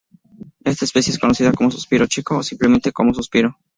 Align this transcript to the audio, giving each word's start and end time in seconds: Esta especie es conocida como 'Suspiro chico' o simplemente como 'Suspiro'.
Esta 0.63 0.85
especie 0.85 1.13
es 1.13 1.19
conocida 1.19 1.51
como 1.51 1.69
'Suspiro 1.69 2.07
chico' 2.07 2.37
o 2.37 2.41
simplemente 2.41 2.91
como 2.91 3.13
'Suspiro'. 3.13 3.55